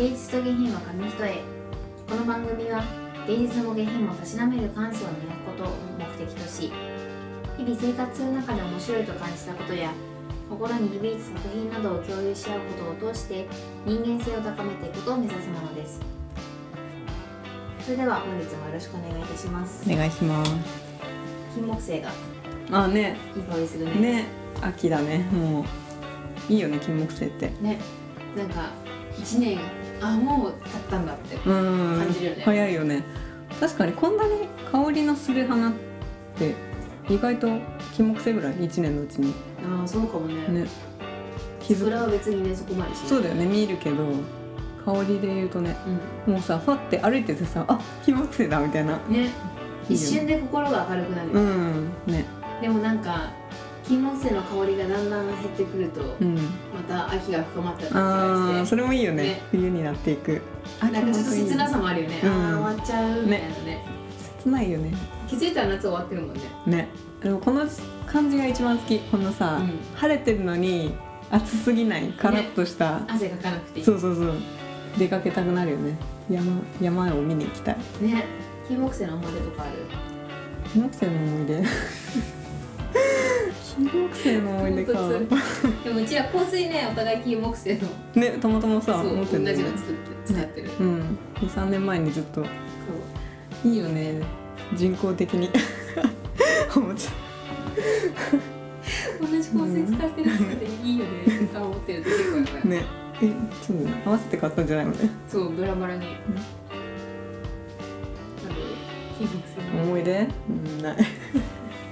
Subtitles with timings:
[0.00, 1.42] 芸術と下品は紙一重。
[2.08, 2.82] この番組は
[3.26, 6.72] 芸術も下品もたしなめる感性を磨くことを目的とし
[7.58, 9.92] 日々生活する中で面白いと感じたことや
[10.48, 13.46] 心に響いた作品などを共有し合うことを通して
[13.84, 16.00] 人間性を高めていくことを目指すものです。
[17.84, 19.84] それでは本日もよろしくお願いいたします。
[19.86, 20.50] お願いします。
[21.54, 22.10] 金木犀が
[22.72, 23.18] あね。
[23.36, 24.00] いい香りするね。
[24.00, 24.24] ね。
[24.62, 25.28] 秋だね。
[25.30, 25.64] もう
[26.50, 27.50] いいよね金木犀って。
[27.60, 27.78] ね。
[28.34, 28.70] なんか
[29.18, 29.58] 一年
[30.00, 31.98] あもう経ったんだってうん。
[31.98, 32.42] 感じるよね。
[32.44, 33.04] 早いよね。
[33.58, 35.72] 確かにこんなに香りのする花っ
[36.38, 36.54] て
[37.08, 37.48] 意外と
[37.94, 39.34] 金木犀ぐらい1年のうちに。
[39.64, 40.34] ああそうかもね。
[40.48, 40.66] ね。
[41.60, 41.84] 気づく。
[41.84, 43.08] それは別にねそこまでしない。
[43.08, 43.46] そうだよね。
[43.46, 44.06] 見るけど
[44.84, 45.76] 香りで言うとね
[46.26, 46.32] うん。
[46.34, 48.98] もうさファって歩いててさあ金木犀だみたいな。
[49.08, 49.18] ね。
[49.18, 49.30] いいよ
[49.88, 51.90] 一瞬で心が明るくなる、うん。
[52.06, 52.24] ね。
[52.62, 53.30] でもなんか
[53.90, 56.36] 金木犀の香りがだんだん減ってくると、うん。
[56.36, 56.40] ま
[56.86, 58.62] た秋が深まったりとあかして。
[58.62, 59.22] ーそれもいいよね。
[59.24, 59.42] ね。
[59.50, 60.40] 冬になっていく。
[60.78, 62.30] あなんかちょっと切なさもあるよね、うん。
[62.30, 63.84] ああ終わっちゃうみたいなね。
[64.38, 64.92] 切ないよね。
[65.26, 66.40] 気づいたら夏終わってるもんね。
[66.66, 66.88] ね。
[67.20, 67.66] でもこの
[68.06, 69.00] 感じが一番好き。
[69.00, 69.80] このさ、うん。
[69.96, 70.94] 晴れてるのに
[71.28, 73.84] 暑すぎないカラッとした、汗かかなくていい。
[73.84, 74.34] そうそうそう。
[74.96, 75.98] 出かけたくなるよね。
[76.30, 77.76] 山山を見に行きたい。
[78.00, 78.24] ね。
[78.68, 79.72] 金木犀の思い出とかある？
[80.72, 81.64] 金木犀の思い出？
[83.88, 84.92] 金木犀の思い出か。
[84.92, 87.88] でもうちら香水ねお互い金木犀の。
[88.20, 91.18] ねたまたまさ持ってね同じの作って使ってる、うん。
[91.36, 92.44] 23年前にずっと。
[93.64, 94.20] いいよね。
[94.74, 95.50] 人工的に。
[96.76, 97.10] 思っちゃ。
[99.20, 101.10] 同じ香水使ってるっていいよね。
[101.24, 102.84] って思ってると結構やばいうね。
[103.22, 103.26] え
[103.62, 104.92] そうだね合わせて買ったんじゃないの？
[104.92, 106.14] ねそうバラバラに、なん。
[109.82, 110.28] 思い出？
[110.48, 110.96] うんない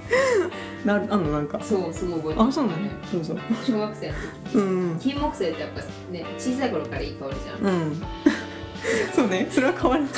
[0.85, 1.59] なるあんのなんか。
[1.61, 2.77] そうすごい覚えてるあそうなの？
[3.11, 3.37] そうそう。
[3.65, 4.57] 小学生の時。
[4.57, 4.61] う
[4.95, 4.99] ん。
[4.99, 7.73] 金木犀ってやっぱね小さい頃からいい香りじゃん。
[7.73, 8.03] うん。
[9.15, 9.47] そうね。
[9.51, 10.09] それは変わらな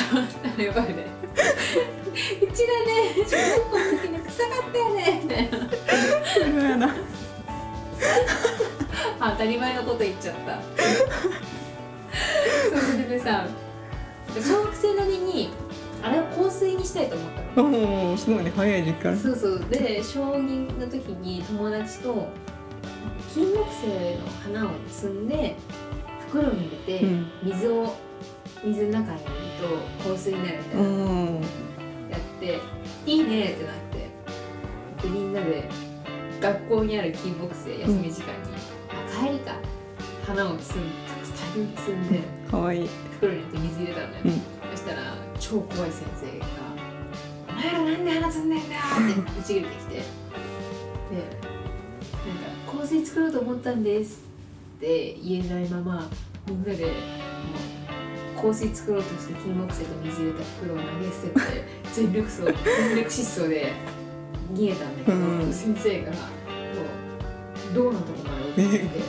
[0.61, 1.07] いやばいね。
[1.33, 5.57] うちらね小学校の時に臭かったよねみたいな。
[6.33, 6.89] それはやだ。
[9.19, 10.61] 当たり前のこと言っちゃった。
[12.69, 13.45] そうそれでさ
[14.35, 15.49] 小学生なりに
[16.03, 18.09] あれを香水にしたいと思ったの。
[18.09, 18.51] おおすごいね。
[18.55, 19.65] 早い時期からそうそう。
[19.69, 22.27] で小2の時に友達と
[23.33, 25.55] 金木犀の花を摘んで
[26.27, 27.31] 袋に入れて、うん。
[27.43, 27.95] 水を
[28.63, 29.73] 水の中に入れる
[30.03, 31.41] と香水になるみたいな、うん
[32.11, 32.59] やって
[33.05, 35.69] いいねってなってでみんなで
[36.41, 38.55] 学校にある金木犀休み時間に、
[38.89, 39.55] あ帰りか
[40.27, 40.83] 花を摘ん
[41.53, 42.19] 大量に摘んで
[42.49, 42.89] かわいい。
[43.13, 44.31] 袋に入れて水入れたのね、うん。
[44.75, 46.45] そしたら超怖い先生が
[47.49, 48.81] 「お前らなんで花摘んでんだよ!」
[49.11, 50.03] ってぶち切れてきてでなん
[52.37, 54.21] か「香水作ろうと思ったんです」
[54.77, 56.09] って言えないまま
[56.47, 56.85] みんなで
[58.41, 63.73] 香水作ろうとして金木犀と水入れた袋を投げ捨てて全力走 全力疾走で
[64.53, 66.17] 逃げたんだけど、うん先生がも
[67.71, 68.99] う道路のとこまで追いえかけ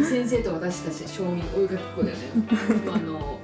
[0.00, 0.04] て。
[0.04, 2.22] 先生と私たち将棋の追いかけっこだよね
[2.94, 3.38] あの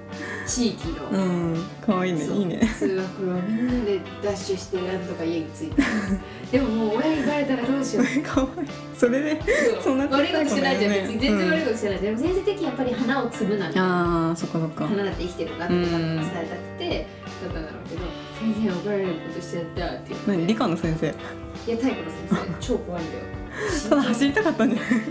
[0.46, 1.18] 地域の、う
[1.52, 1.64] ん。
[1.84, 2.60] かわいいねいいね。
[2.78, 5.82] 通学路をみんなでダッシュしてなんとか家に着いた。
[6.50, 8.06] でももう親にバレたらどうしよう。
[8.22, 8.64] かわい。
[8.64, 9.40] いそれで
[9.82, 11.20] そんな悪いことしてないじゃんね別に。
[11.20, 14.86] 全然悪いことしてない、でも先生的にやっぱり花を摘むなみたいなああそっかそっか。
[14.86, 17.06] 花だって生きてるんだって伝えたくて
[17.44, 18.02] だったんだろうけど
[18.40, 20.18] 先生怒られることしちゃったっていう。
[20.26, 20.46] 何？
[20.46, 21.06] 理科の先生。
[21.06, 22.66] いや太鼓の先生。
[22.66, 23.45] 超怖いんだよ
[23.88, 25.06] ただ走りたかったんじゃない確か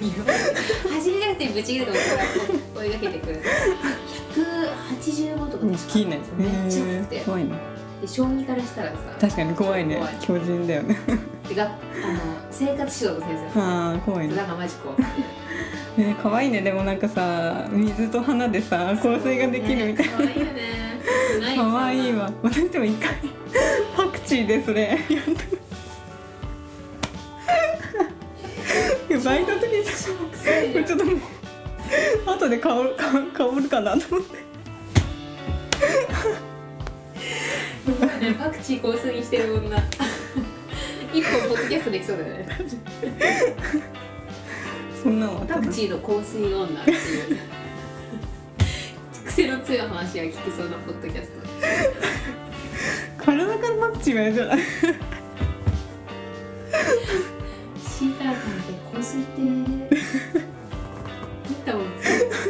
[0.00, 0.94] に。
[0.94, 1.96] 走りたくてぶち切れても
[2.76, 3.42] 追いかけてくる。
[5.00, 6.20] 185とか大きいね。
[6.36, 7.52] めっちゃ怖いね
[8.00, 10.00] で将棋からしたらさ確かに怖いね。
[10.20, 10.96] 強靭だよね。
[11.48, 11.76] でがあの
[12.50, 13.60] 生活指導の先生。
[13.60, 14.34] ああ怖いね。
[14.34, 15.08] だからマジ怖くて
[15.96, 16.60] えー、可愛いね。
[16.62, 21.00] でもなんかさ水と花でさ香水ができるみたい可愛いよね。
[21.40, 21.64] ないな。
[21.64, 22.32] 可愛いわ。
[22.42, 23.14] 私でも一回
[23.96, 25.73] パクチーでそれやった
[29.24, 30.10] バイトの時にさ
[30.86, 31.18] ちょっともう
[32.26, 34.36] 後で香る香香るかなと思って。
[38.20, 39.76] ね パクチー香水にしてる女。
[41.12, 42.48] 一本ポッドキャストできそうだよね。
[45.02, 46.94] そんなのパクのチーの香水女ってい
[47.34, 47.38] う。
[49.26, 53.24] 癖の強い話が聞けそうなポッドキャスト。
[53.24, 54.58] 体からパクチーは嫌じゃない。
[57.78, 59.32] シーター感って香水って
[61.66, 61.90] たもの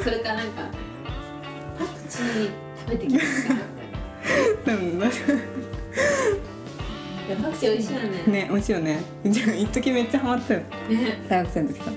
[0.03, 0.63] それかなんか
[1.79, 2.51] パクチー
[2.87, 3.61] 食べてきましたな
[4.67, 5.17] でもなんか
[7.27, 9.01] いやパクチー美味しいよねね美味しいよね。
[9.25, 10.61] じゃあ一時めっちゃハマってたよ。
[10.61, 10.67] ね。
[11.29, 11.91] 大学生の時さ。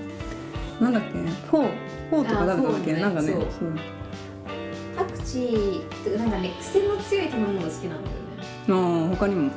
[0.80, 1.08] なんだっけ？
[1.08, 1.70] フォー
[2.10, 3.32] フォーとか食べたんだっけなんかね。
[3.32, 3.40] そう。
[3.40, 3.72] そう。
[5.28, 8.40] チてかなんかね癖の強い食べ物が好きなんだよね。
[8.70, 8.72] あ
[9.04, 9.50] あ他にも。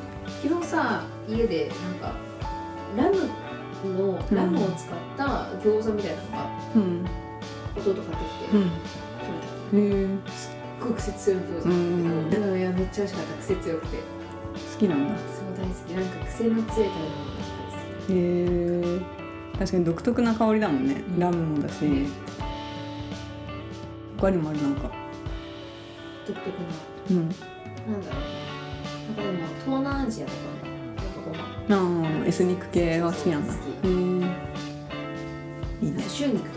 [0.43, 2.13] 昨日さ家でなんか
[2.97, 3.29] ラム
[3.87, 5.23] のうんラムを使った
[5.59, 7.05] 餃子みたいなのがうん
[7.75, 8.61] 弟買ってきてうん。
[8.61, 8.71] 食
[9.71, 11.39] べたへえすっごい癖強い。
[11.39, 13.33] 餃子うんなんだけどいやめっちゃ美味しかった。
[13.41, 13.97] 癖強くて。
[13.97, 15.15] 好きなんだ。
[15.15, 15.93] そう大好き。
[15.93, 16.91] なんか癖の強い食べ物が
[17.71, 21.19] 好きへえ確かに独特な香りだもんね、うん。
[21.19, 21.81] ラムもだし。
[21.85, 22.07] ね。
[24.17, 24.91] 他にもあるなんか？
[26.27, 26.49] 独特
[27.09, 27.29] うん。
[27.29, 27.33] な
[27.93, 28.21] なんだろう
[29.07, 30.37] なんかでも東南アジアとか
[31.69, 33.53] ああエスニック系が好きなんだ。
[33.53, 33.87] へ好え
[35.85, 36.03] いいね。
[36.03, 36.49] 春菊とか。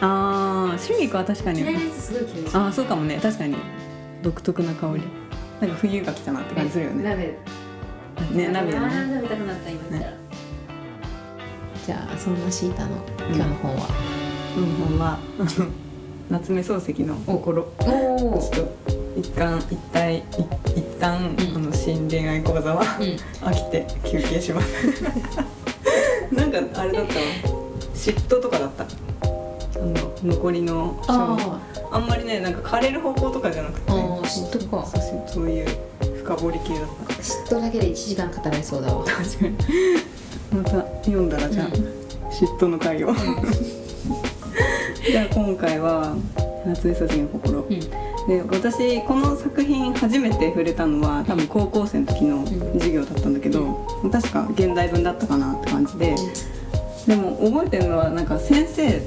[0.00, 1.60] ああ春菊は確かに。
[1.60, 3.18] 嫌いなやつすごい嫌いああそうかもね。
[3.20, 3.56] 確かに。
[4.22, 5.02] 独特な香り。
[5.60, 7.02] なんか冬が来たなって感じするよね。
[7.04, 7.38] 鍋。
[8.32, 8.80] ね鍋食
[9.22, 9.98] べたくなった今。
[9.98, 10.14] ね。
[11.86, 12.18] じゃあ。
[12.18, 13.88] そんなシータの今日の本は、
[14.56, 14.64] うん。
[14.88, 15.18] 本は
[16.32, 20.22] 夏目漱石の心おおちょっと一貫一体い
[20.74, 21.56] 一旦、うん。
[21.56, 23.46] あの新恋愛講座はうん。
[23.46, 24.72] 飽きて休憩します。
[26.32, 27.24] なんかあれだったわ
[27.94, 28.84] 嫉妬とかだった。
[28.84, 29.94] あの
[30.24, 34.86] 残りの章ああんまりねなんか枯れる方向とかじゃなくて、あー嫉妬か。
[35.26, 35.66] そういう
[36.24, 37.14] 深掘り系だった。
[37.14, 39.04] 嫉妬だけで1時間語られそうだわ。
[39.04, 39.56] 確かに。
[40.50, 40.70] また
[41.04, 41.72] 読んだらじゃあ、うん。
[42.30, 43.14] 嫉妬の回を
[45.04, 46.16] じゃあ今回は
[46.64, 47.80] 夏目漱石の心、うん。
[48.28, 56.14] で私この作品初めて触れたのは多分高校生の時の授業だったんだけど、確か現代文だったかなって感じで、
[57.08, 59.00] でも覚えてるのはなんか先生っ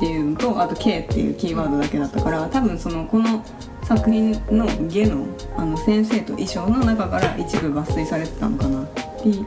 [0.00, 3.44] ていうのとあと K っていうキーワードだけだったから多分そのこの
[3.84, 5.26] 作品の下の
[5.56, 8.88] あの先生と衣装の中から一部抜粋されてたのかなっ
[9.22, 9.46] ていう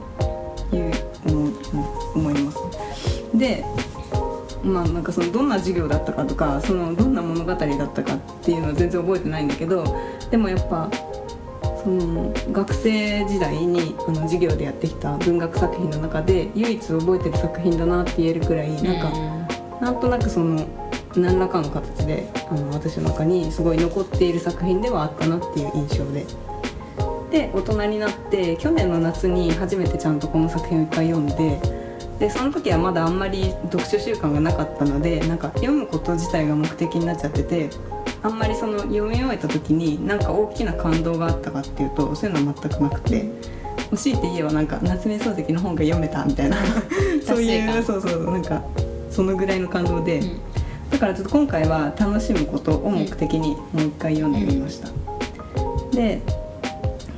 [1.27, 1.53] 思う
[2.15, 2.57] 思います。
[3.37, 3.65] で
[4.63, 9.83] まあなんかそのどんな授業だったかとかそのどんな物語だったかっていうのは全然覚えてないんだけど
[10.29, 10.89] でもやっぱ
[11.83, 19.11] その学生時代にあの授業でやってきた文学作品の中で唯一覚えてる作品だなって言えるくらいなんか、
[19.79, 20.67] なんとなくその
[21.15, 26.25] 何らかの形であの私の中にすごい残っている作品ではあったなっていう印象で。
[27.31, 31.78] で大人になって去年の夏に初めてちゃんとこの作品を一回読んで
[32.19, 37.69] でその時はまだあんまり読書習慣がなかったのでなんか読むこと自体が目的になっちゃってて
[38.21, 43.59] あんまりその読み終えた時になんか大きな感動があったかっていうとそういうのは全くなくて。
[43.91, 46.57] 欲しいって言えばなんか夏目漱石の本が読めたみたいな
[47.25, 48.61] そういうそうそうなんか
[49.09, 50.39] そのぐらいの感動で、うん。
[50.91, 54.89] だからちょっと今回は楽しむことを目的にもう一回読んでみました、
[55.91, 56.21] で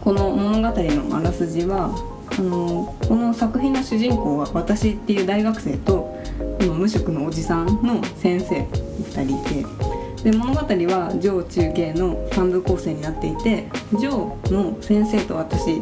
[0.01, 1.89] この物語のあらすじは
[2.37, 6.17] あのこの作品の主人公は私っていう大学生と
[6.59, 13.67] この無職のおじさんの先生2人いてで物語は上中下の3部構成になっていて
[13.99, 15.81] 上の先生と私っ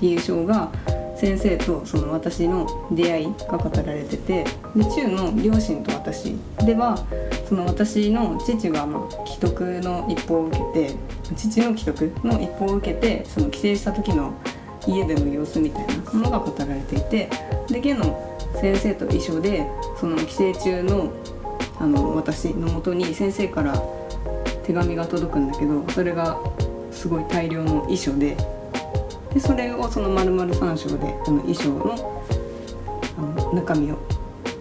[0.00, 0.70] ていう章が
[1.16, 4.44] 先生とその私の出会いが語られてて
[4.76, 6.96] で中の両親と私では
[7.48, 10.96] その私の父がまあ既得の一報を受けて
[11.36, 14.32] 父の既得の一報を受けてその帰省した時の
[14.88, 17.30] 家での様子みたいなものが語られていて
[17.68, 19.66] で下の先生と一緒で
[19.98, 21.12] その帰省中の
[21.80, 23.80] あの私のもとに先生から
[24.64, 26.40] 手紙が届くんだけどそれが
[26.90, 28.36] すごい大量の遺書で
[29.32, 32.24] でそれをその丸々3章であの衣装の
[33.16, 33.98] あの中身を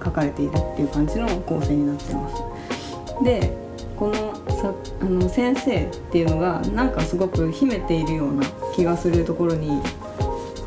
[0.03, 3.23] 書かれているっていう感じの構成になってます。
[3.23, 3.57] で
[3.95, 8.43] このさあの先生っていうのがなんかすごく秘めているような
[8.75, 9.81] 気がするところに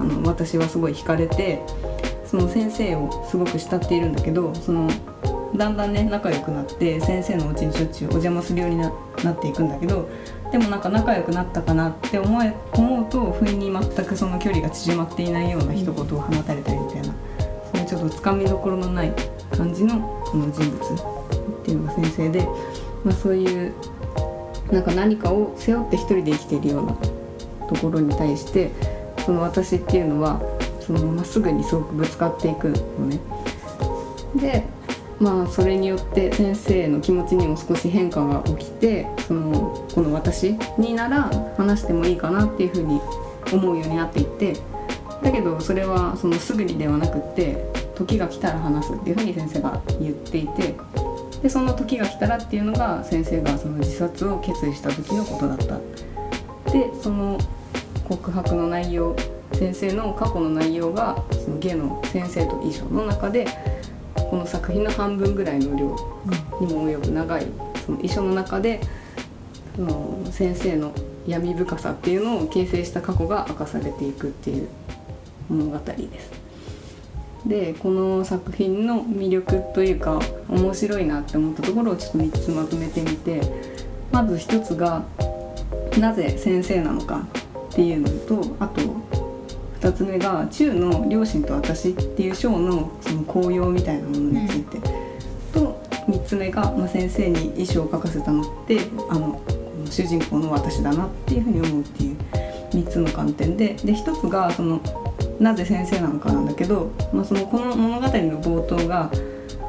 [0.01, 1.63] あの私はすごい惹かれて
[2.25, 4.89] その先生をすごく慕っているんだけどその
[5.57, 10.09] だんだんね仲良くなって先生のお家にしょっちゅうお邪魔するようになっていくんだけど
[10.53, 17.13] でもなんか仲良くなったかなって思え思うと不意に全くその距離が縮まっていないような一言を放たれたりみたいなそ
[17.75, 19.13] ういうちょっとつかみどころのない
[19.51, 22.49] 感じのこの人物っていうのが先生で、
[23.05, 23.75] まあ、そういう
[24.71, 26.97] なんか何かを背負って一人で生きているような
[27.69, 28.71] ところに対して
[29.25, 30.41] その私っていうのは
[30.81, 33.21] そのまっすぐにすごくぶつかっていくのね。
[34.37, 34.65] で
[35.19, 43.01] まあそれによって先生の気持ちにも少し変化が起きてそのこの私になら話してもいいかなっていうふうに
[43.53, 44.57] 思うようになっていって
[45.23, 50.75] だけどそれはそのすぐにではなくって時が来たら話すっていうふうに先生が言っていて
[51.43, 55.79] でその時が来たらっていうのが先生がその自殺を決意した時のことだった。
[56.73, 57.39] でその
[58.11, 59.15] 告白の内容
[59.53, 63.47] 先生の過去の内容がそのゲの先生と遺書の中で
[64.17, 65.97] この作品の半分ぐらいの量
[66.61, 67.47] にも及ぶ長い
[67.87, 68.81] その遺書の中で
[69.77, 70.93] その先生の
[71.25, 74.69] 闇深さっていうのを形成した過去が明かされていくっていう
[75.49, 76.33] 物語です。
[77.47, 83.41] でこの作品の魅力というか面白いなって思ったところをちょっと3つまとめてみて
[84.11, 85.05] まず1つが
[85.99, 87.25] なぜ先生なのか
[87.71, 88.81] っていうのとあと
[89.81, 94.79] 2つ目が「中の両親と私」っていう章のその効用みたいなものについて、
[95.53, 99.41] と3つ目が、まあ、先生に遺書を書かせたのってあの
[99.89, 102.17] 主人公の私だなっていうふうに思うっていう
[102.73, 103.77] 3つの観点で。
[103.85, 104.81] で1つがその
[105.39, 108.11] なぜ先生なのかなんだけど、まあ、そのこの物語の
[108.43, 109.11] 冒頭が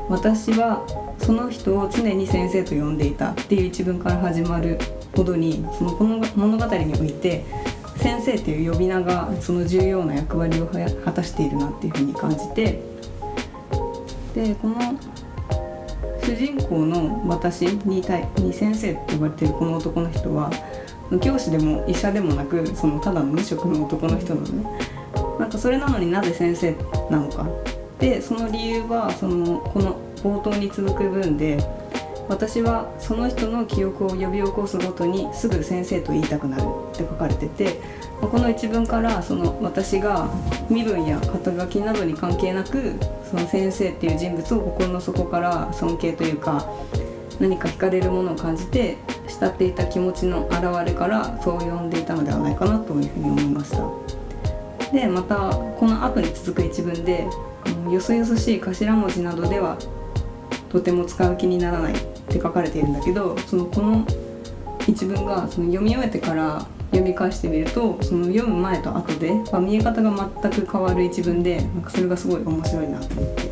[0.09, 0.85] 私は
[1.17, 4.77] その人を常に先生と呼んでいたっていう一文から始まる
[5.15, 7.45] ほどにそのこの物語において
[8.01, 10.67] 先生っていう呼び名がその重要な役割を
[11.05, 12.81] 果たしているなっていうふうに感じて
[14.33, 14.75] でこの
[16.23, 20.49] 主人公の私に対に先生って呼ばれてるこの男の人は
[21.21, 24.65] 教師でも医者でもなくそのただの無職の男の人なのね。
[25.37, 26.75] なんかそれなのになぜ先生
[27.09, 27.47] なのか。
[27.99, 31.57] でその理由はそのこの冒頭に続く文で
[32.29, 36.63] 私はその人の記憶を呼び起こすごとにすぐ先生と言いたくなる
[36.93, 37.79] って書かれてて
[38.19, 40.29] この一文からその私が
[40.69, 42.93] 身分や肩書きなどに関係なく
[43.29, 46.65] その先生っていう人物を心の底から尊敬というか
[47.39, 48.97] 何か惹かれるものを感じて
[49.27, 54.11] 慕っていた気持ちの表れからそう呼んでいたのではないかなというふうに思いました。
[54.91, 57.27] でまたこの後に続く一文で
[57.89, 59.77] 「よそよそしい頭文字などでは
[60.71, 61.97] とても使う気にならない」っ
[62.27, 64.05] て書かれているんだけどそのこの
[64.87, 73.51] 一文がその読み終えてから読み返してみるとその読む前と後で、まあ、見え方が全く変わる一文でなんかそれがすごい面白いなと思って。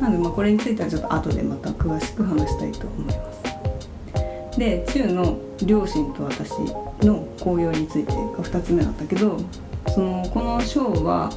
[0.00, 4.58] なのでまこれについてはちょっと後でまた詳しく話したいと思います。
[4.58, 6.50] で中の両親と私
[7.04, 9.38] の紅葉についてが2つ目だったけど
[9.88, 11.30] そのこの章は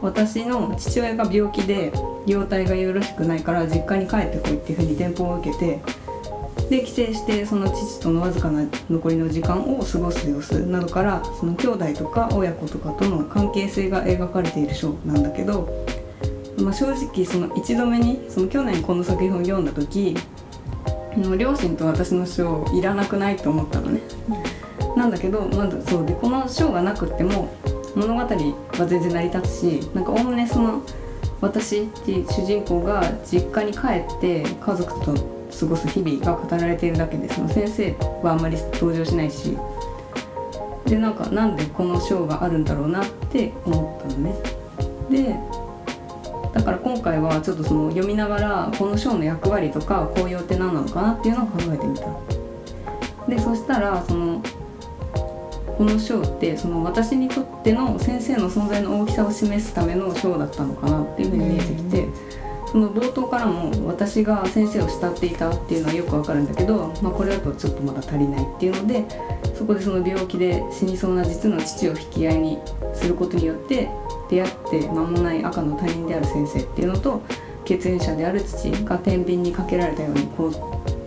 [0.00, 1.92] 私の父親が病気で
[2.26, 5.80] 容体がよろしくないから実家に帰ってこいっていうふうに電報を受けて
[6.70, 15.68] で帰省してその父とのわずかな残りの時間を過ごす様子などからその兄弟とか親子とかとの関係性が描かれている章なんだけど、
[16.58, 20.16] まあ、正直その一度目にその去年この作品を読んだ時
[21.16, 24.00] の両親と私の章いらなくないと思ったのね。
[24.96, 27.52] なんだけどまだそうでこの章がなくっても
[27.94, 28.26] 物語は
[28.86, 30.82] 全然成り立つしなんかおおむねその
[31.44, 35.14] 私っていう主人公が実家に帰って家族と
[35.60, 39.58] 過ごす日々が語られているだけでその先生はあんまり登場しないし
[40.86, 44.34] でなんかなんでこの章があるんだろうなって思ったのね。
[45.10, 45.36] で
[46.54, 52.06] だから今回はちょっとその読みながらこの章の役割とか効用って何なのかなっていうのを考えてみた。
[53.28, 54.42] でそしたらその
[55.76, 62.06] この章ってその私にとっての先生の存在の大きさを示すための章だったのかなっていうふうに見えてきて、
[62.74, 69.04] その冒頭からも私が先生を慕っていたっていうのはよくわかるんだけど、まあ、これだとちょっとまだ足りないっていうので
[69.54, 72.58] そこでその病気で死にそうな実の父を引き合いに
[72.92, 73.88] することによって
[74.28, 77.22] 出会って間もない赤の他人である先生っていうのと
[77.64, 80.50] 血縁者である父が天秤にかけられたようにこ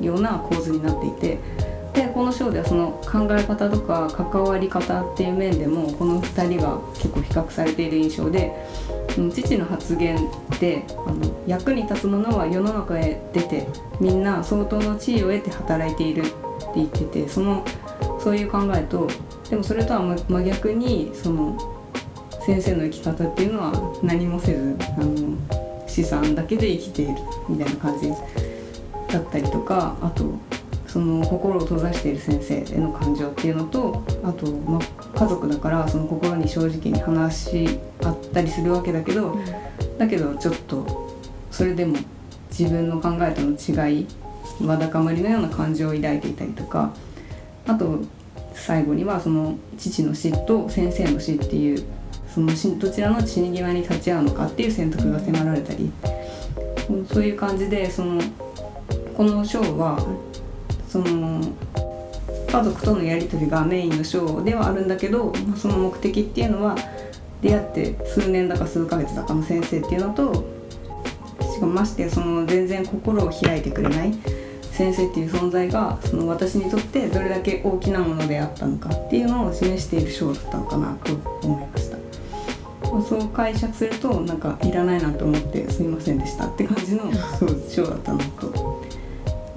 [0.02, 1.57] うような構図になっていて。
[1.98, 8.54] でこの章ではその考え方とか関わり方っていう面でもこの2人が結構比較されている印象で
[9.34, 10.16] 父の発言
[10.60, 13.68] であの役に立つものは世の中へ出て
[14.00, 16.34] みんな相当の地位を得て働いているって
[16.76, 17.66] 言っててその
[18.20, 19.08] そういう考えと
[19.50, 21.58] でもそれとは真逆にその
[22.46, 25.36] 先生の生き方っていうのは何もせずあの
[25.88, 27.14] 資産だけで生きている
[27.50, 28.12] みたいな感じ
[29.12, 30.26] だったりとかあと
[30.88, 41.12] その心を閉ざしている先生への感情っていうのとあと、まあ、家族だからその心に正直に話し合ったりするわけだけど、うん、だけどちょっと
[41.52, 41.98] それでも
[42.50, 44.08] 自分の考えとの違い
[44.66, 46.94] わだかまりのような感情を抱いていたりとか
[47.68, 48.00] あと
[48.54, 51.84] 最後にはその父の死と先生の死っていう
[52.34, 55.92] そのどちらの死に際に立ち会うのかっていう選択が迫られたり
[57.12, 58.22] そういう感じでその
[59.16, 59.98] この章は
[61.04, 61.42] その
[62.50, 66.76] 家族とのやり取りがメインのショーではあるんだけど、まあ、その目的っていうのは
[67.42, 70.34] 出会って数年だか数ヶ月だかの先生っていうのと
[71.54, 74.14] しかもましてその全然心を開いてくれない
[74.72, 81.14] 先生っていう存在がその私にとってどれだけ大きなものであったのかっていうのを示している章だったのかなと
[81.46, 81.98] 思いました。
[83.08, 87.04] そう解釈するとなんかいらないなと思ってすみませんでしたって感じの
[87.38, 88.87] そう章だったなと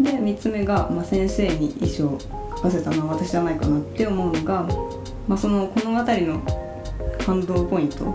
[0.03, 2.19] で3つ目が、まあ、先生に遺書を
[2.57, 4.67] 書かせたのは私じゃないかなって思うのが、
[5.29, 8.15] まあ、その物語の感動ポイント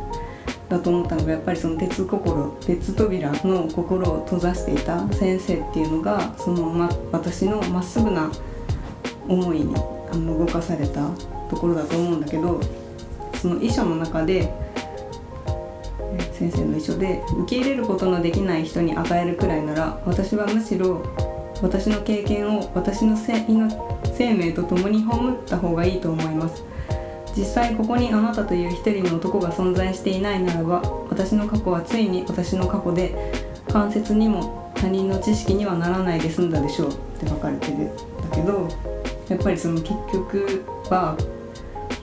[0.70, 8.32] だと思ったのがやっぱりその鉄心鉄扉の心を閉ざしていた先生っていうのがその、ま、私のまっすぐな
[9.28, 9.76] 思いに
[10.12, 11.10] あの動かされた
[11.50, 12.60] ところだと思うんだけど
[13.36, 14.52] その遺書の中で
[16.34, 21.04] 先生の遺書で受け入れることのできない人に与えるくらいなら私はむしろ
[21.66, 23.44] 私の経験を私の生
[24.36, 26.64] 命と共に葬った方がいいと思います。
[27.36, 30.80] 実際ここにあなたという一人の男が存在していないならば
[31.10, 33.34] 私の過去はついに私の過去で
[33.74, 36.92] 間接にも他人の知識にはならないで済んだでしょう。
[36.92, 37.92] って書かれてるんだ
[38.32, 38.68] けど
[39.28, 41.18] やっぱりその結局は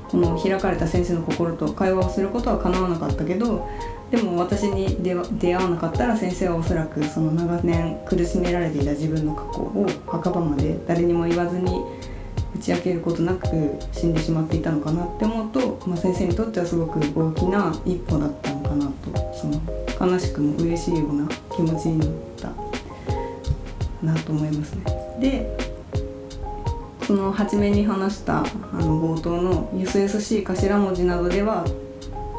[0.09, 3.69] この開かれた先生の心と会話をすることは叶わなかったけど
[4.13, 11.83] でも私に出会わなかったら先生はおそらくその長年苦しめられていた自分の過去を墓場まで誰にも言わずに
[12.55, 13.49] 打ち明けることなく
[13.93, 21.27] 死んでしまっていたのかなって思うと、まあ、先生にとってはすごく大きな一歩だったのかなとその悲しくも嬉しいような
[21.57, 22.53] 気持ちになった
[24.05, 24.85] なと思いますね。
[25.21, 25.73] で
[27.07, 31.65] その初めに話したあの冒頭の「ゆすゆすしい頭文字などでは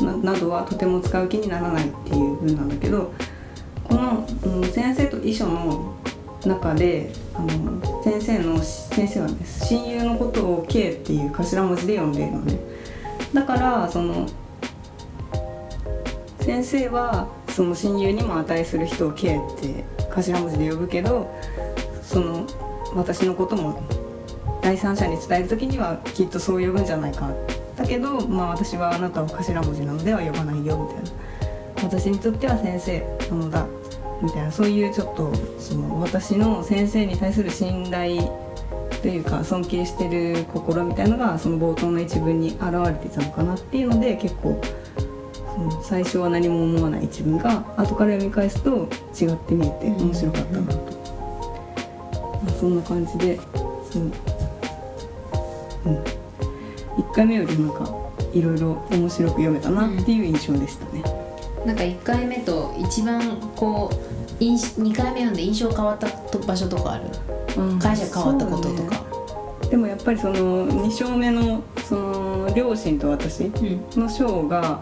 [0.02, 3.14] などはとても使う気にならないっていう風なんだけど
[3.84, 5.96] この、うん、先生と遺書の
[6.46, 12.60] 中であの先生の先生はね親友のことを K っていう頭文字で呼んでいるのね。
[13.34, 14.28] だからその
[16.42, 21.34] 先生はその親友にも値する人を K って頭文字で呼ぶけど
[22.02, 22.46] その
[22.96, 23.82] 私のことも
[24.62, 27.32] 第三者に伝える時にはきっとそう呼ぶんじゃないか
[27.75, 31.12] だけど、まあ、私はあなたを頭文字なのでは呼ばないよみたいな。
[31.84, 33.00] 私にとっては先生
[33.30, 33.65] なのだ
[34.22, 34.51] みたいな。
[34.51, 38.22] そういうちょっとその私の先生に対する信頼
[39.03, 44.62] というか尊敬してる心みたいのがその冒頭の一文に現れていたのかなっていうので結構
[45.84, 50.78] 最初は何も思わない一文が後から読み返すと違って見えて面白かったなと、
[52.43, 53.38] まあ、そんな感じで
[53.91, 54.06] その、
[55.86, 56.04] うん、
[56.97, 57.89] 1回目よりなんか
[58.34, 61.03] いろいろ面白く読めたなっていう印象でしたね。
[61.65, 66.08] なんか1回目と一番こう2回目読んで印象変わった
[66.39, 67.06] 場所とかある、
[67.58, 68.95] うん、解釈変わったこととか、
[69.63, 73.51] ね、でもやっぱりその2章目のその両親と私
[73.95, 74.82] の章が、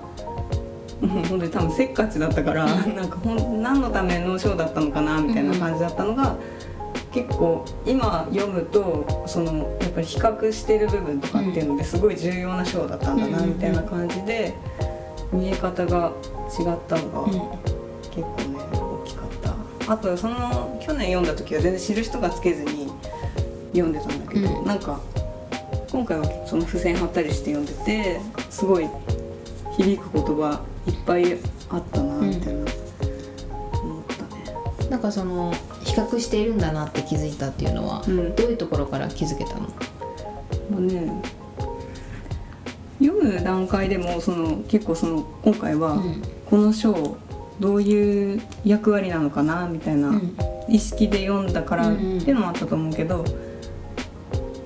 [1.02, 6.36] うん、もう本当に多分せっかちだったから、うん、なんかほん何のための章だったのかなみたいな感じだったのが、
[7.12, 14.54] 結構今読むとそのやっぱり比較してる部分とかっていうのですごい重要な章だったんだなみたいな感じで
[15.32, 16.13] 見え方が
[16.58, 17.28] 違ったのが
[18.10, 19.93] 結構ね大きかった。
[19.93, 22.91] あとその去年読んだ時は全然知る人がつけずに
[23.74, 25.00] 読んでたんだけど、うん、なんか
[25.91, 28.88] 今回はその付箋貼ったりして読んでてすごい
[29.78, 31.38] 響く言葉いっぱい
[31.69, 32.67] あったなみたいな、うん、
[33.82, 34.89] 思ったね。
[34.89, 35.54] なんかその
[35.92, 39.68] 比較しているんだなって気づいたっていうのは、うん、どういうところから気づけたの、
[40.70, 41.22] まあね
[43.00, 46.02] 読む段階でもその結構その今回は
[46.46, 47.18] この章
[47.60, 50.22] どういう役割なのかなみたいな
[50.70, 53.26] 意識で読んだからっていうのもあったと思うけど、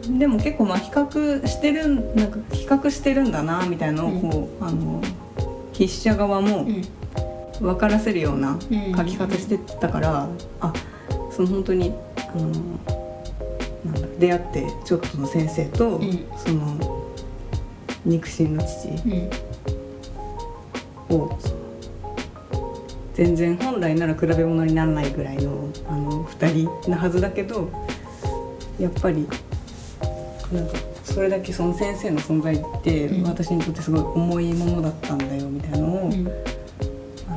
[0.09, 5.01] でも結構まあ比較してるなんか比較してるんだなみたいなのをこう、あの
[5.73, 6.67] 筆者側も
[7.61, 8.59] 分からせるような
[8.97, 10.27] 書き方してたから、
[10.59, 10.73] あ
[11.35, 12.47] その本当にあの
[13.83, 15.99] なんだ出会ってちょっとの先生と、
[16.37, 17.11] その
[18.05, 18.89] 肉親の父
[21.13, 21.37] を、
[23.13, 27.69] 全然本来なら比べ物にならないぐらいのあの2人なはずだけど
[28.79, 29.27] やっぱり
[30.53, 36.27] なんかそれだけその先生の存在って私にとってすごい重いものだったんだよみたいなのを、うん、
[37.27, 37.31] あ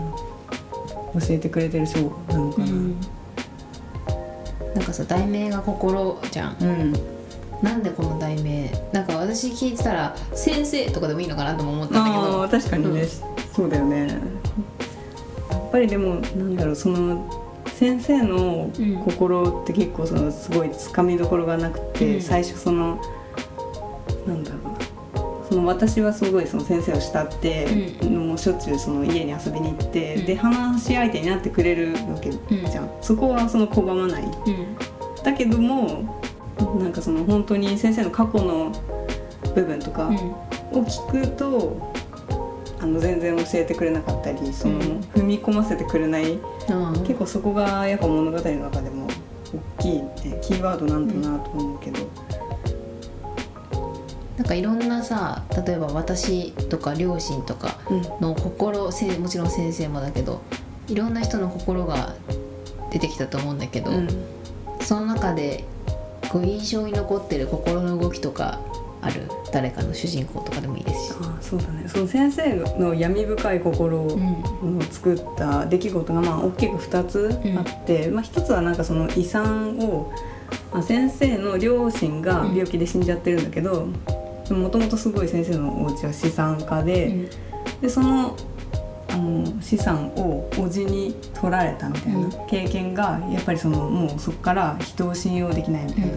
[1.14, 2.66] の教えてくれてる章なのかな。
[2.66, 2.96] うん、
[4.78, 6.92] なんかさ題名が心じゃん、うん。
[7.60, 8.70] なんでこの題名？
[8.92, 12.48] なんか私聞いてたら「先生」とかでもいいのかなとも思ったんだけど。
[12.48, 13.08] 確かにね、うん、
[13.52, 14.06] そうだよね。
[14.06, 17.28] やっぱりでもなんだろうその
[17.74, 18.70] 先生の
[19.04, 23.00] 心って結構そのすごいつかみどころがなくて、うん、最初その
[24.28, 24.62] なんだろう。
[24.62, 24.67] な
[25.48, 27.64] その私はすごいその先生を慕って、
[28.02, 34.24] うん、もうしょっちゅうその家に遊びに行って、うん、で話し相手になってくれるわけじゃん、そこはその拒まない、
[35.24, 36.20] だけども
[36.78, 38.72] なんかその本当に先生の過去の
[39.54, 40.08] 部分とか
[40.72, 41.92] を聞くと、
[42.80, 46.38] あの全然教えてくれなかったりその踏み込ませてくれない、
[47.06, 49.08] 結構そこがやっぱ物語の中でも
[49.78, 52.00] 大きい、ね、キーワードなんだなと思うけど、
[54.38, 58.02] なんかいろんなさ例えば私とか両親とかうん。
[58.20, 60.40] の心せもちろん先生もだけど
[60.86, 62.14] いろんな人の心が
[62.90, 64.08] 出てきたと思うんだけど、うん。
[64.80, 65.64] その中で
[66.30, 68.60] こう印象に残ってる心の動きとか
[69.02, 69.28] ある？
[69.52, 71.14] 誰かの主人公とかでもいいですし。
[71.20, 71.88] ああそうだね。
[71.88, 74.18] その先生の闇深い心を、
[74.90, 80.12] 作った出来事がまあ大きく2つあって、まあ、1つはなんかその遺産を、
[80.72, 83.88] まあ、先生の両親が病気で死んじゃってるんだけど
[84.54, 87.30] もともとすごい先生のお家は資産家で,、
[87.80, 88.36] でその
[89.10, 92.30] あの資産を叔父に取られたみたいなうん。
[92.46, 96.12] 経験がやっぱりそのもうそこから人を信用できないみたいな、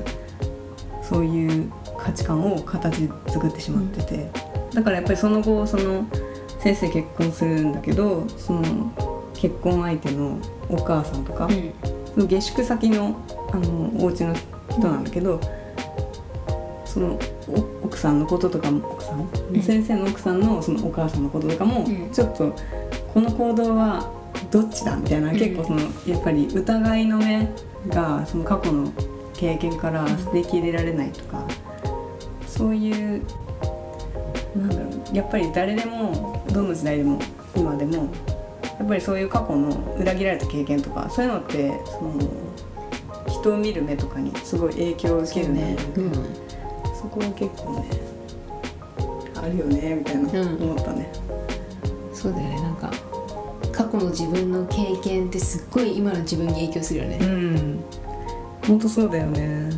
[1.02, 4.32] そういう価値観を形作ってしまってて、
[4.74, 6.08] だからやっぱりその後その
[6.60, 10.40] 先生結婚するんだけどその結婚相手の
[10.70, 11.48] お母さんとか、
[12.16, 12.28] うん。
[12.28, 13.16] 下宿先の
[13.52, 14.36] あのお家の
[14.70, 15.40] 人なんだけど
[16.94, 19.62] そのお奥さんのこととかも奥さん、うん。
[19.62, 22.12] 先生の奥さんのそのお母さんのこととかも、うん。
[22.12, 22.54] ちょっと
[23.14, 24.12] この行動は
[24.52, 25.38] どっちだみたいな、うん。
[25.38, 27.48] 結構そのやっぱり疑いの目
[27.88, 28.92] がその過去の
[29.34, 31.48] 経験から捨てきれられないとか、
[32.46, 33.24] そういう
[34.56, 34.82] なんだろ
[35.14, 37.20] うやっぱり誰でもどの時代でも
[37.56, 38.12] 今でも
[38.80, 42.14] やっぱりそういう過去の裏切られた経験とかそういうのってその
[43.28, 45.78] 人を見る目とかにすごい影響を受けるね。
[45.96, 46.12] うん
[47.02, 47.90] そこは結構ね
[49.36, 50.62] あるよねみたいなうん。
[50.62, 51.12] 思ったね、
[52.14, 52.62] そうだよね。
[52.62, 52.92] なんか
[53.72, 57.84] 過去の自分の経験ってすっごい今の自分に影響するよね、うん。
[58.68, 59.70] 本当そうだよね。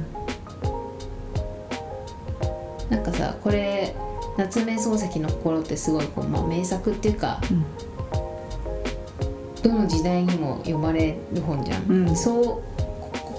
[2.90, 3.96] なんかさこれ
[4.38, 7.64] 夏目漱石の心ってすごいこう、まあ、名作っていうかうん。
[9.64, 12.16] どの時代にも読まれる本じゃん、うん。
[12.16, 12.73] そう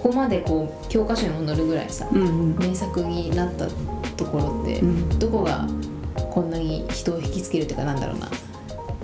[0.05, 2.59] こここまでこう教科書にも載るぐらいさうんうん。
[2.59, 3.67] 名作になった
[4.19, 5.19] ところって、うん。
[5.19, 5.67] どこが
[6.31, 8.29] こんなに人を引きつけるっていうかなんだろうな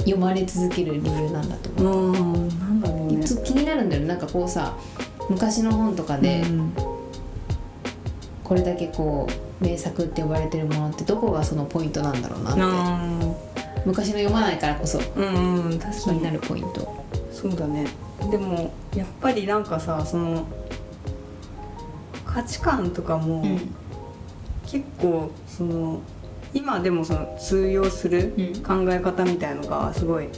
[0.01, 2.49] 読まれ続ける理由なんだと思う、うん。
[2.59, 3.25] なんだろうね。
[3.45, 4.77] 気になるんだよねなんかこうさ
[5.31, 6.73] 昔の本とかで、うん。
[8.45, 9.27] これだけこ
[9.63, 13.01] う名作って呼ばれてるものってどこがそのポイントなんだろうなってあ
[13.87, 17.03] 昔の読まないからこそーうんうん確かになるポイント。
[17.33, 17.87] そうだね。
[18.31, 20.47] でもやっぱりなんかさその
[22.33, 23.75] 価値観とかもうん。
[24.67, 26.01] 結構その
[26.55, 28.63] 今でもその通用するうん。
[28.63, 30.29] 考え方みたいのがすごい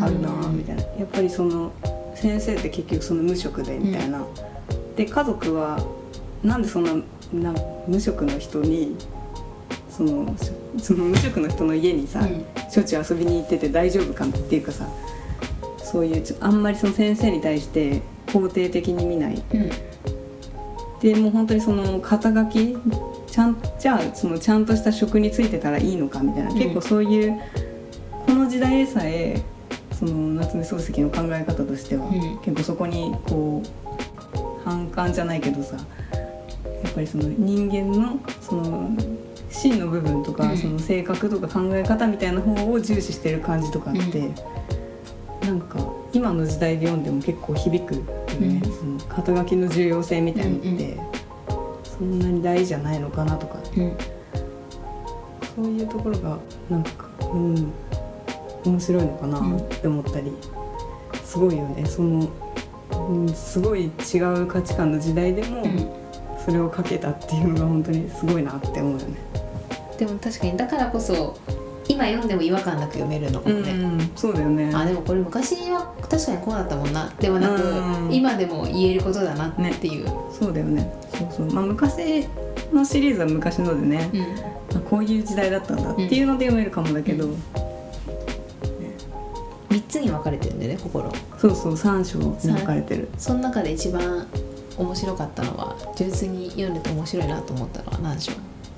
[0.00, 0.58] あるなうん。
[0.58, 0.82] みたいな。
[0.82, 1.72] やっぱりその
[2.14, 4.24] 先生って結局その無職でみたいな、
[4.94, 5.82] で家族は
[6.44, 6.92] なんでそんな
[7.32, 7.54] な
[7.88, 8.96] 無職の人に
[9.88, 10.36] その
[10.78, 12.44] その無職の人の家にさ、うん。
[12.70, 14.86] しょっちゅう遊びに行ってて大丈夫かっていうかさ
[15.78, 19.70] そういうあんまりその先生に対して肯定的に見ないうん
[21.02, 22.76] でもう本当にその肩書き
[23.26, 26.56] ちゃんじゃあそのちゃんとした職についてたらいいのかみたいな、うん。
[26.56, 27.40] 結構そういう
[28.26, 29.42] この時代でさえ
[29.98, 32.38] その夏目漱石の考え方としては、うん。
[32.42, 35.82] 結構そこにこう反感じゃないけどさや
[36.88, 38.90] っぱりその人間のその
[39.50, 40.56] 真の部分とか、うん。
[40.56, 44.30] その性格とか考え方みたいな方を重視してる感じとかあって、
[45.40, 48.02] なんか今の時代で読んでも結構響くよ
[48.42, 51.00] ね、うんその肩書きの重要性みたいなのって、
[51.84, 53.58] そんなに大事じゃないのかなとか。
[53.76, 53.96] うん。
[55.54, 56.38] そういうところが
[56.70, 56.90] なんか
[57.32, 57.72] うん
[58.64, 59.56] 面白いのかなうん。
[59.58, 60.32] って思ったり、
[61.24, 61.84] すごいよね。
[61.86, 62.28] その、
[63.08, 66.02] うん、すごい違う価値観の時代でも、うん。
[66.44, 69.16] それを書けたっていうのが本当にすごいなって思うよね。
[69.96, 71.36] でも確かにだからこそ
[71.92, 74.70] 今読んでも違和感なく読めるのかもね、うん、そうだよね。
[74.74, 77.12] あでもこれ昔は確かにこうだったもんな。
[77.20, 78.14] ではなく、うん。
[78.14, 80.92] 今でも言えることだなっていう、そうだよね。
[81.12, 81.52] そうそう。
[81.52, 82.26] まあ昔
[82.72, 84.76] のシリーズは昔のでね、うん。
[84.78, 87.36] あこういう時代だったんだっていうので読めるかもだけど、う
[89.68, 91.12] 3つに分かれてるんだよね心。
[91.38, 91.76] そうそう。
[91.76, 93.08] 三章に分かれてる。
[93.18, 94.26] その中で一番
[94.78, 98.32] 面白かったのは純粋に読んでて面白いなと思ったのは何章、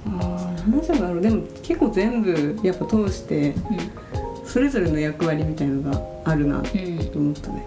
[0.06, 1.20] ああ何章だろう。
[1.20, 3.54] でも結構全部やっぱ通して
[4.44, 7.64] それぞれの役割みたいのがあるなとうんうん、思ったね。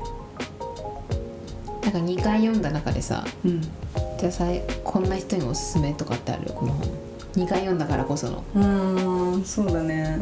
[1.84, 3.62] なんか2回読んだ中でさうん。
[3.62, 6.52] じゃあさいこんな人におすすめとかってある？
[6.54, 6.88] この本
[7.36, 10.17] 2回読んだからこそのうーんそうだね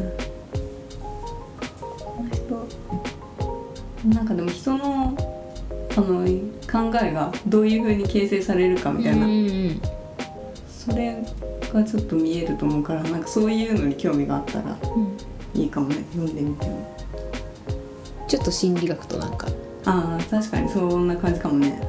[1.98, 5.16] この人なんかでも人の
[5.96, 6.26] あの
[6.70, 9.34] 考えがどういうふうに形成されるかみたいな、うんう
[9.70, 9.80] ん
[10.86, 11.16] それ
[11.72, 15.60] がちょっと見えると思うからなんかそういうのに興味があったらうん。
[15.60, 16.96] いいかもね読んでみても。
[18.28, 19.48] ちょっと心理学となんか。
[19.84, 21.80] ああ確かにそんな感じかもね。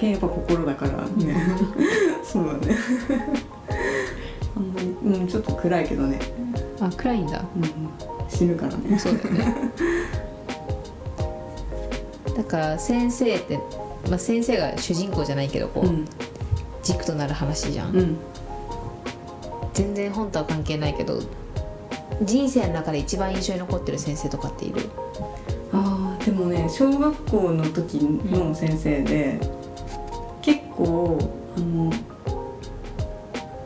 [0.00, 0.92] やっぱ心だから
[1.24, 1.36] ね。
[2.24, 2.76] そうだね。
[4.56, 6.18] あんまりうん、ちょっと暗いけどね、
[6.80, 7.44] あ暗いんだ。
[7.54, 8.98] うん、死ぬからね。
[8.98, 9.54] そうだよね。
[12.34, 13.58] だから先生って、
[14.08, 16.06] まあ、先生が主人公じゃないけどこう、うん
[16.82, 18.16] 軸となる話じゃん、うん。
[19.74, 21.20] 全然本とは関係ないけど
[22.22, 24.90] 人生の中で一番印象に残ってる先生とかっている？
[25.72, 29.40] あーでもね小学校の時の先生で、
[30.42, 31.18] 結構
[31.56, 31.92] あの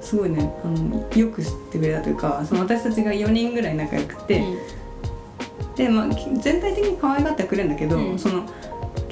[0.01, 4.45] すごいねあのよく知ってくれたというかその私たちが4人ぐらい仲良くて、
[5.75, 8.19] で、まあ、き全体的に可愛がってはくれるんだけど、うん。
[8.19, 8.45] その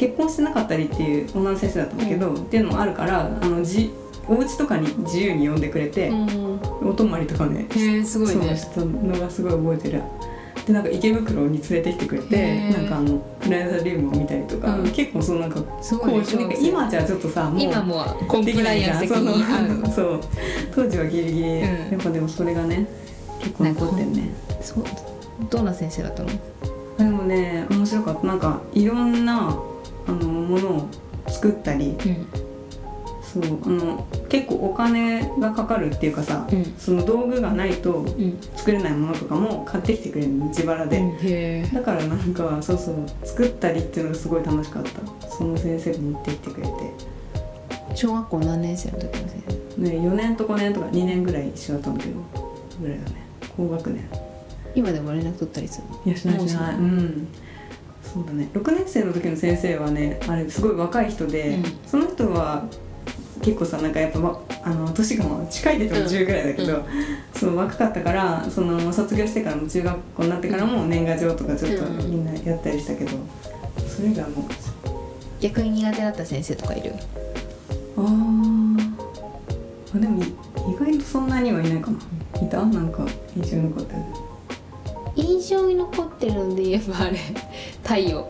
[0.03, 3.93] 結婚してなかったりっていう女の先生だったんだけど、っていうのもあるからあのじ
[4.27, 6.61] お家とかに自由に呼んでくれて、うん。
[6.89, 7.69] お泊まりとかね
[8.05, 8.49] すごいね。
[8.49, 10.03] そうしたのがすごい覚えてる。
[10.67, 14.91] でなんか池袋に連れてきてくれてなんかあのプラネタリウムを見たりとか、うん。
[14.91, 20.21] 結構そのなんかすごいなんか今じゃちょっとさもう今もうコンプライアンスそう
[20.75, 21.93] 当時はギリギリ、うん。
[21.93, 22.89] やっぱでもそれがね
[23.39, 24.31] 結構残ってんね。
[24.61, 24.85] そう
[25.49, 26.31] どんな先生だったの？
[26.99, 28.27] でもね面白かった。
[28.27, 29.57] なんかいろんな
[30.07, 30.89] あのものを
[31.29, 32.27] 作ったりうん。
[33.23, 36.65] そうあの結構お金がかかるっていうかさ、うん。
[36.77, 38.39] その道具がないとうん。
[38.57, 41.71] 作れないものとかも買ってきてくれるの自腹で、へえ。
[41.73, 45.29] だからなんかそうそう作ったりっていうのがすごい楽しかった。
[45.29, 46.73] その先生が持ってきてくれて。
[47.95, 49.43] 小学校何年生の時の先
[49.77, 49.83] 生？
[49.83, 52.17] ね4年と5年とか2年ぐらい一緒だったんだけど
[52.81, 53.27] ぐらいだね。
[53.57, 54.09] 高学年。
[54.75, 56.03] 今でも連絡取ったりするの？
[56.05, 56.75] いやしないしない。
[56.75, 57.29] うん
[58.13, 58.49] そうだね。
[58.53, 61.65] 6年生の時の先生はねあれすごい若い人で、うん。
[61.87, 62.65] その人は
[63.43, 66.85] 結構さなんかやっぱわあの年がまあ近いっても10ぐらいだけど、うん。
[67.35, 71.97] そう若かったからその卒業してからも中学校になってからも年賀状とかちょっとうん。
[72.11, 73.13] みんなやったりしたけど、
[73.89, 74.45] それがもう
[75.41, 76.93] 逆に苦手だった先生とかいる？
[77.97, 78.93] あー。
[79.95, 81.99] あでもい意外とそんなにはいないかな
[82.43, 82.65] いた？
[82.67, 84.03] なんか印象に残ってる。
[85.15, 87.19] 印象に残ってるんで言えばあれ
[87.93, 88.27] 太陽。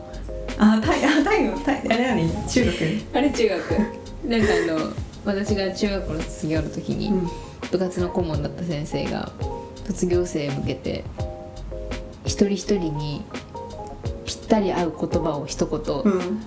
[0.59, 2.75] あ太あ太陽太あれだね中学。
[3.14, 3.79] あれ中学。
[4.27, 4.92] なんかあの
[5.25, 7.29] 私が中学校の卒業の時に、うん。
[7.70, 9.31] 部活の顧問だった先生が
[9.87, 11.05] 卒業生へ向けて
[12.25, 13.25] 一人一人に
[14.27, 16.42] ぴったり合う言葉を一言うん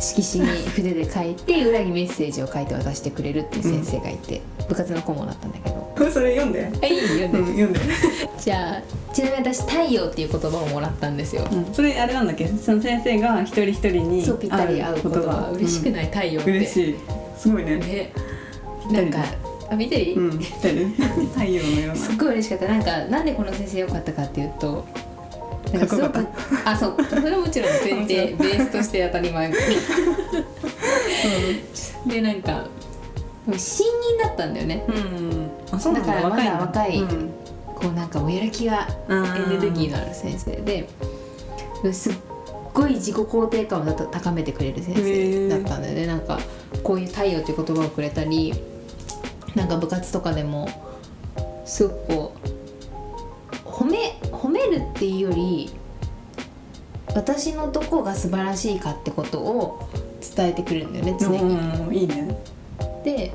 [0.00, 5.86] 色紙に筆で書いて裏にメッセージを書いて渡してくれるっていう先生がいて、部活の顧問だったんだけど。
[6.10, 7.80] それ読んで「はい読んでうん読んで、
[8.38, 12.46] じゃあちなみに私「太陽」っていう言葉をもらったんですよ、うん、それあれなんだっけ？
[12.46, 15.50] その先生が一人一人にそうぴったり合う言葉。
[15.54, 16.56] 嬉しくい、ない太陽って、うん。
[16.58, 16.96] 嬉しい。
[17.38, 17.76] すごいね。
[17.76, 18.12] ね。
[18.90, 19.18] なんか
[19.70, 21.96] あ見ていい、うん 太陽のような。
[21.96, 22.68] すっごい嬉しかった。
[22.68, 24.84] なんかなんでこの先生良かったかっていうと
[25.72, 26.28] なんすごかっく
[26.64, 26.96] あそう。
[27.08, 29.52] それはもちろん前提 ベースとして当たり前。
[32.06, 32.64] でなんか
[33.56, 34.84] 新任だったんだよね。
[34.88, 35.92] うんだ。
[35.92, 37.30] だからまだ若いうん。
[37.74, 39.12] こうなんかもうやる気がエ
[39.50, 40.56] ネルギーのある先生。
[40.56, 40.88] で
[41.92, 42.12] すっ
[42.72, 46.06] ごい自己肯定感を高めてくれる先生だったんだよね。
[46.06, 46.38] なんか
[46.82, 48.54] こういう「太陽」っていう言葉をくれたり
[49.54, 50.68] なんか部活とかでも
[51.64, 52.45] すごく
[54.96, 55.70] っていうより
[57.14, 59.88] 私のどこが素晴らしいかってことを
[60.36, 61.38] 伝えてくれるんだよね常に。
[61.38, 62.36] うんいいね。
[63.04, 63.32] で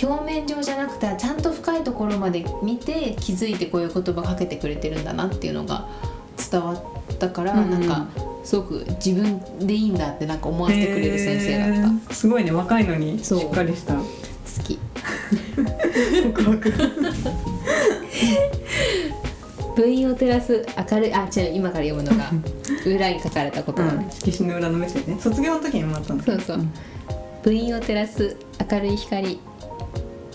[0.00, 5.88] 表面上じゃなくてちゃんと深いところまで見て気づいてこういう言葉かけてくれてるんだなっていうのが
[6.50, 8.06] 伝わったから、うんなんか
[8.44, 13.94] すごく自分でいいんだってなんか思わせてくれる先生だった、すごいね若いのにしっかりした。
[13.94, 14.02] 好
[14.64, 14.78] き。
[16.32, 16.72] 告白
[19.78, 22.32] 部員を照らす明るいあ違う今から読むのが
[22.84, 25.18] 裏に書かれた言葉ね、色紙の裏のメッセージね。
[25.20, 26.66] 卒業の時にもらったんだそうそう、
[27.44, 28.36] 部員を照らす
[28.68, 29.38] 明るい光。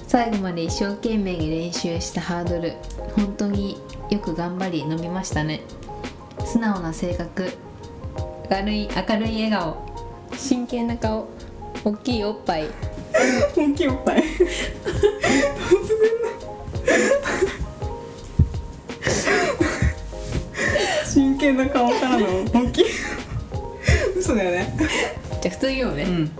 [0.07, 2.71] 最後まで一生懸命に練習したハードル。
[3.17, 3.77] 本当に
[4.09, 5.59] よく頑張り飲みましたね。
[6.45, 7.51] 素直な性格。
[8.49, 9.75] 明るい明るい笑顔。
[10.37, 11.27] 真剣な顔。
[11.83, 12.69] 大きいおっぱい。
[13.55, 14.23] 本気おっぱい
[21.05, 22.85] 真剣な顔からの本気
[24.17, 24.73] 嘘だよね。
[25.41, 26.31] じゃあ普通に読むね、ん。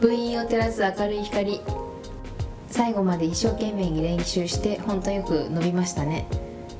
[0.00, 1.60] 部員を照らす明るい光。
[2.68, 6.26] 最後まで一生懸命に練習して本当よく伸びましたね。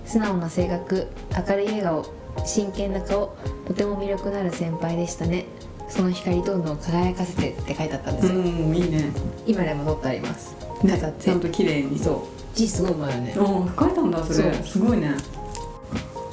[0.05, 1.07] 素直な性格。
[1.49, 2.05] 明るい笑顔。
[2.45, 3.37] 真剣な顔。
[3.67, 5.47] とても魅力のある先輩でしたね。
[5.89, 9.11] その光どんどん輝かせてって書いてあったんですよ、うんいいね。
[9.47, 10.55] 今でも撮ってあります。
[10.83, 14.53] ね飾って、ちゃんと綺麗にそう字すごいうまいよね書いたんだそれ。
[14.55, 15.15] すごいね。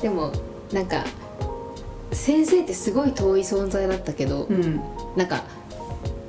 [0.01, 0.31] でも
[0.71, 1.03] なんか
[2.11, 4.81] 先生ってすごい遠い存在だったけど、うん。
[5.15, 5.43] なんか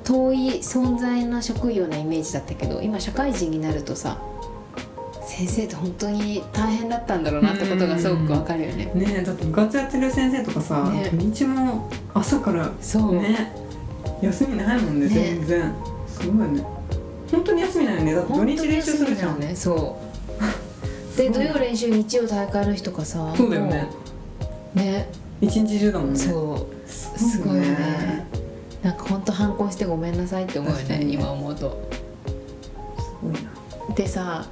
[0.03, 4.19] 遠い存在の職業なイメージだったけど今社会人になるとさ
[5.23, 8.91] 先生って本当に大変だったんだろうなってことがすごくわかるよね。
[8.93, 11.09] ねえだって部活やってる先生とかさ、ね。
[11.11, 13.51] 土日も朝からそう、ね
[14.21, 15.13] 休みないもんねね。
[15.13, 15.73] 全然。
[16.07, 16.63] すごいね
[17.31, 18.13] 本当に休みないよね。
[18.13, 19.55] だって土日練習するじゃん、ね。
[19.55, 19.97] そ
[21.13, 21.17] う。
[21.17, 23.89] で土曜練習日曜大会の日とかさそうだよね。
[24.73, 25.09] ね。
[25.41, 26.19] 一日中だもんね。
[26.19, 26.89] そう。
[26.89, 28.25] すすごいよね。
[28.83, 31.89] なんか本当反抗してごめんなさいって思うよね今思うと。
[32.97, 33.33] すごい
[33.89, 33.95] な。
[33.95, 34.45] でさ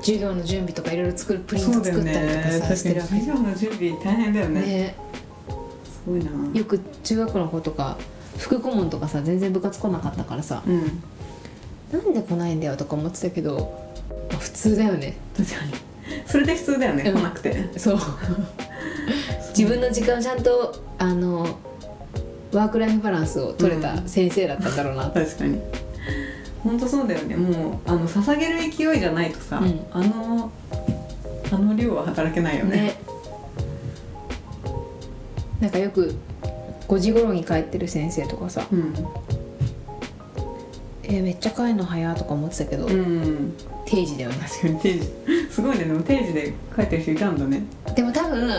[0.00, 3.14] 授業の準備とかいろいろ作るプリント作ったりとかさ、ねしてるわけ。
[3.14, 4.60] 授業の準備大変だよね。
[4.60, 4.94] ね。
[5.84, 6.30] すごいな。
[6.54, 7.96] よく中学の子とか
[8.38, 11.02] 副顧問とかさ全然部活来なかったからさうん
[11.92, 13.56] なんで来ないんだよとか思ってたけど、
[14.30, 15.16] まあ普通だよね。
[15.36, 15.72] 確かに。
[16.26, 17.18] それで普通だよね、うん。
[17.18, 17.78] 来なくて。
[17.78, 17.98] そう。
[19.56, 21.58] 自分の時間をちゃんとあの
[22.52, 25.08] ワークライフバランスを取れた先生だったんだろうな。
[25.08, 25.60] って、確かに。
[26.62, 27.36] 本当そうだよね。
[27.36, 29.80] もうあの捧げる勢いじゃないとさ、うん。
[29.92, 30.50] あの
[31.52, 32.76] あの量は働けないよね。
[32.76, 33.10] ね。
[35.60, 36.14] なんかよく
[36.88, 38.94] 5時頃に帰ってる先生とかさうん
[41.10, 43.54] 「えめっちゃ帰るの早」とか思ってたけど、うん。
[43.84, 45.10] 定時だよね確かに定時。
[45.50, 45.84] すごいね。
[45.84, 47.62] でも定時で帰ってる人いたんだね。
[47.94, 48.52] でも多分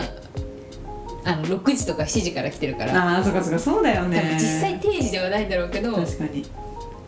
[1.24, 3.16] あの6時とか7時から来てるから。
[3.16, 3.58] ああそっかそっか。
[3.58, 6.44] そうだよ多ね分実際定時ではないんだろうけど確かに。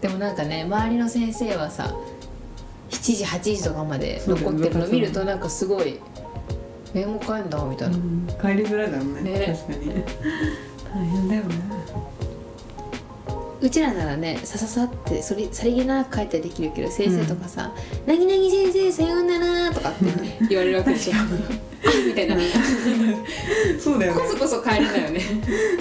[0.01, 1.95] でもなんかね周りの先生はさ
[2.91, 5.99] 7時8時とかまで残ってるの見るとなんかすごい
[6.95, 8.27] 「えもう帰んだ」みたいな、うん。
[8.41, 9.23] 帰りづらいだろうね。
[9.23, 9.59] ね。
[9.69, 10.05] 確かに。
[10.95, 11.49] 大変だよね
[13.65, 17.73] うちらならねさささってそれさりげなく帰ったりできるけど先生とかさ
[18.07, 20.05] 「なぎなぎ先生さようなら」とかって
[20.51, 21.13] 言われるわけでしょ。
[22.07, 22.37] みたいな。
[23.81, 24.21] そうだよね。
[24.21, 25.21] こそこそ帰れないよね。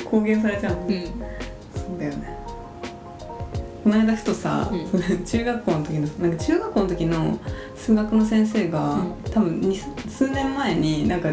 [0.06, 1.04] 公言されちゃううん。
[1.76, 2.38] そうだよね。
[3.84, 4.88] この間ふとさ、うん。
[4.88, 7.39] その中学校の時のなんか中学校の時の
[7.76, 9.00] 数学の先生が、
[9.32, 9.78] 多分に
[10.10, 11.30] 数年前になんか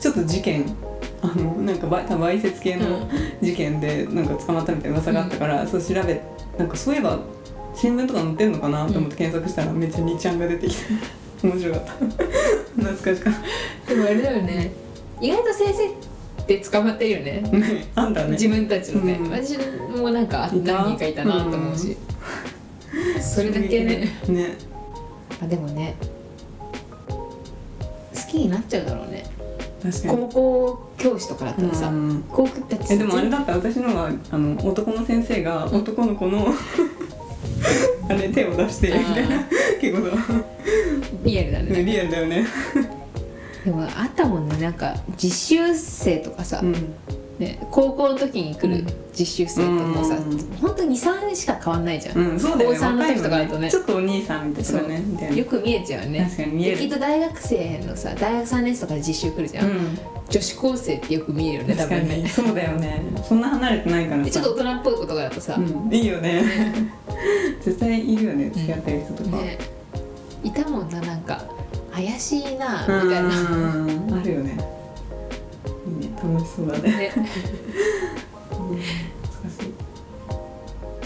[0.00, 0.64] ちょっと事件
[1.22, 3.08] あのなんかわいせつ系の
[3.40, 6.20] 事件でなんか捕まったみたいな噂があったから、そう調べ
[6.58, 7.18] なんかそういえば
[7.74, 8.86] 新聞とか載ってんのかな？
[8.86, 10.82] と思って検索したら、めっちゃ2ちゃんが出てきて
[11.46, 11.92] 面白かった。
[11.92, 13.34] 懐かしかっ
[13.88, 14.72] でもあれだよね。
[15.20, 15.86] 意外と先生
[16.42, 17.42] って捕まってるよね。
[17.94, 18.32] あんたね。
[18.32, 19.30] 自分たちのね、うん。
[19.30, 19.56] 私
[19.96, 21.96] もなんか何人かいたなと思うし、
[23.20, 24.08] それだけね。
[24.28, 24.72] ね。
[25.42, 25.96] あでもね
[28.14, 29.24] 好きになっちゃうだろうね
[30.08, 32.24] 高校教師とかだったらさ、うん。
[32.30, 36.46] 高校だってえでもあれだった私のはあの男の先生が男の子の
[38.08, 39.44] あれ手を出してみたいな。
[39.80, 40.44] 結構さ
[41.24, 42.46] リアルだね、リアルだよね。
[43.64, 44.56] でもあったもんね。
[44.58, 46.94] なんか実習生とかさ、うん
[47.42, 48.86] ね、高校の時に来るうん。
[49.12, 52.76] 実習生ともさ、うん本当に23年しか変わんないじゃん、うんそうだよね。
[52.78, 53.46] 高三の時とかだとね。
[53.46, 55.02] 若いよちょっとお兄さんみたいなね。
[55.06, 55.36] みたいな。
[55.36, 56.24] よく見えちゃうね。
[56.24, 56.76] 確かに見える。
[56.78, 59.98] できっと大学生のさ大学3年生とかで実習来るじゃん、うん。
[60.30, 62.16] 女子高生ってよく見えるよね多分ね。
[62.18, 63.02] にそうだよね。
[63.28, 64.24] そんな離れてないからさ。
[64.24, 65.92] でちょっと大人っぽいことがだとさ、うん。
[65.92, 66.44] いいよね。
[67.60, 69.36] 絶対いるよね付き合ってる人とか。
[69.36, 69.58] ね。
[70.44, 71.42] いたもんななんか
[71.92, 74.71] 怪しいなうんみたいな、あるよね
[76.32, 76.90] 楽しそうだね。
[76.90, 77.12] ね。
[78.52, 79.72] うん難しい。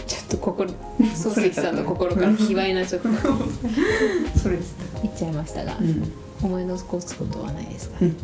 [0.07, 3.09] ちょっと心漱石さんの心から卑猥なちょっと。
[4.39, 6.13] それです言っちゃいましたが、うん。
[6.43, 8.17] 思い残すことはないですか、うん。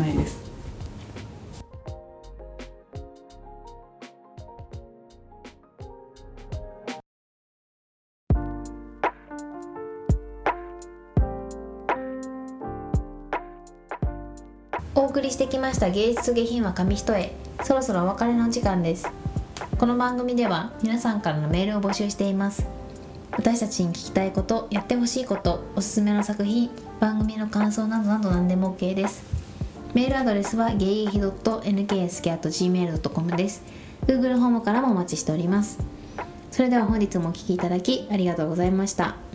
[0.00, 0.38] ないです
[15.76, 17.30] してきました芸術下品は紙一重。
[17.62, 19.10] そろそろお別れの時間です。
[19.78, 22.66] この番組では皆さんからのメールを募集しています。
[23.32, 29.22] 私たちに聞きたいことやってほしいことおすすめの作品番組の感想などなど何でも OK です。
[29.92, 33.62] メールアドレスはゲイヒ .nksk.gmail.com です。
[34.06, 35.78] Google ホームからもお待ちしております。
[36.50, 39.25] それでは本日もお聴きいただきありがとうございました。